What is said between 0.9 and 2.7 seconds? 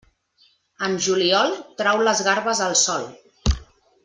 juliol, trau les garbes